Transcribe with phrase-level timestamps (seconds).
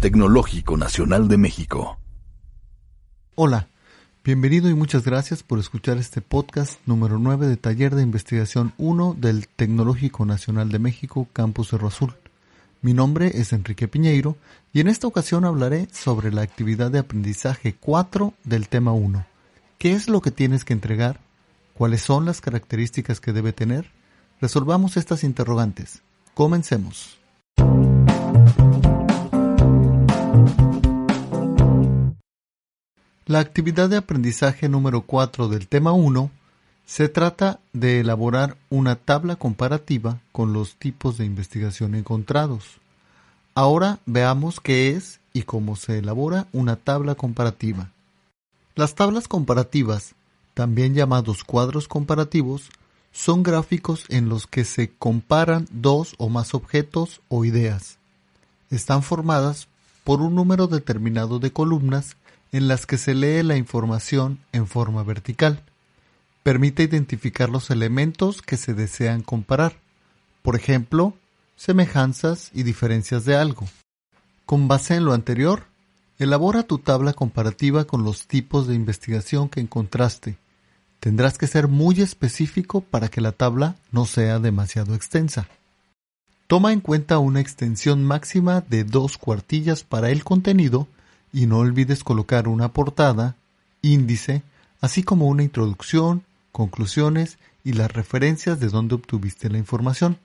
[0.00, 1.98] Tecnológico Nacional de México.
[3.34, 3.68] Hola,
[4.24, 9.14] bienvenido y muchas gracias por escuchar este podcast número 9 de Taller de Investigación 1
[9.18, 12.14] del Tecnológico Nacional de México, Campus Cerro Azul.
[12.80, 14.38] Mi nombre es Enrique Piñeiro
[14.72, 19.26] y en esta ocasión hablaré sobre la actividad de aprendizaje 4 del tema 1.
[19.76, 21.20] ¿Qué es lo que tienes que entregar?
[21.74, 23.90] ¿Cuáles son las características que debe tener?
[24.40, 26.00] Resolvamos estas interrogantes.
[26.32, 27.19] Comencemos.
[33.30, 36.32] La actividad de aprendizaje número 4 del tema 1
[36.84, 42.80] se trata de elaborar una tabla comparativa con los tipos de investigación encontrados.
[43.54, 47.92] Ahora veamos qué es y cómo se elabora una tabla comparativa.
[48.74, 50.16] Las tablas comparativas,
[50.54, 52.68] también llamados cuadros comparativos,
[53.12, 57.98] son gráficos en los que se comparan dos o más objetos o ideas.
[58.70, 59.68] Están formadas
[60.02, 62.16] por un número determinado de columnas
[62.52, 65.62] en las que se lee la información en forma vertical.
[66.42, 69.76] Permite identificar los elementos que se desean comparar,
[70.42, 71.14] por ejemplo,
[71.56, 73.68] semejanzas y diferencias de algo.
[74.46, 75.64] Con base en lo anterior,
[76.18, 80.38] elabora tu tabla comparativa con los tipos de investigación que encontraste
[81.00, 85.48] Tendrás que ser muy específico para que la tabla no sea demasiado extensa.
[86.46, 90.88] Toma en cuenta una extensión máxima de dos cuartillas para el contenido
[91.32, 93.36] y no olvides colocar una portada,
[93.82, 94.42] índice,
[94.80, 100.18] así como una introducción, conclusiones y las referencias de donde obtuviste la información.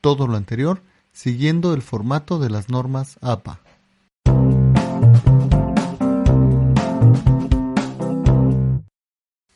[0.00, 3.60] Todo lo anterior siguiendo el formato de las normas APA.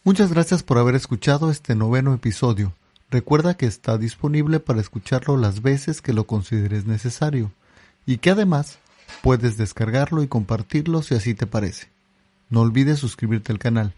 [0.04, 2.74] Muchas gracias por haber escuchado este noveno episodio.
[3.10, 7.50] Recuerda que está disponible para escucharlo las veces que lo consideres necesario
[8.04, 8.78] y que además
[9.22, 11.88] puedes descargarlo y compartirlo si así te parece.
[12.50, 13.94] No olvides suscribirte al canal.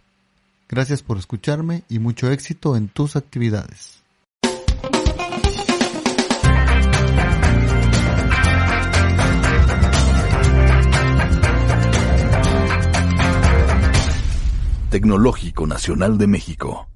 [0.68, 4.02] Gracias por escucharme y mucho éxito en tus actividades.
[14.90, 16.88] Tecnológico Nacional de México.